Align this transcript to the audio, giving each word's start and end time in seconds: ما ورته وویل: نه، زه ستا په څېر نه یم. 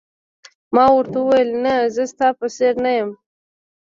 ما 0.75 0.85
ورته 0.95 1.17
وویل: 1.21 1.49
نه، 1.63 1.75
زه 1.95 2.03
ستا 2.11 2.27
په 2.39 2.45
څېر 2.55 2.73
نه 2.83 2.91
یم. 2.97 3.09